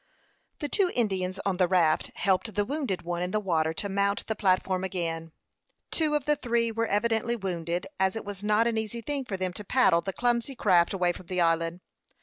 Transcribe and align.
The 0.57 0.67
two 0.67 0.91
Indians 0.95 1.39
on 1.45 1.57
the 1.57 1.67
raft 1.67 2.09
helped 2.15 2.55
the 2.55 2.65
wounded 2.65 3.03
one 3.03 3.21
in 3.21 3.29
the 3.29 3.39
water 3.39 3.71
to 3.75 3.87
mount 3.87 4.25
the 4.25 4.35
platform 4.35 4.83
again. 4.83 5.31
Two 5.91 6.15
of 6.15 6.25
the 6.25 6.35
three 6.35 6.71
were 6.71 6.87
evidently 6.87 7.35
wounded, 7.35 7.85
and 7.99 8.15
it 8.15 8.25
was 8.25 8.41
not 8.43 8.65
an 8.65 8.79
easy 8.79 9.01
thing 9.01 9.25
for 9.25 9.37
them 9.37 9.53
to 9.53 9.63
paddle 9.63 10.01
the 10.01 10.11
clumsy 10.11 10.55
craft 10.55 10.91
away 10.93 11.11
from 11.11 11.27
the 11.27 11.39
island. 11.41 11.81